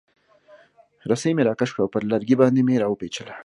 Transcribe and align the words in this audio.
رسۍ 1.09 1.31
مې 1.35 1.43
راکش 1.49 1.69
کړه 1.73 1.81
او 1.85 1.93
پر 1.93 2.03
لرګي 2.11 2.35
باندې 2.41 2.61
مې 2.67 2.75
را 2.81 2.87
وپیچله. 2.89 3.33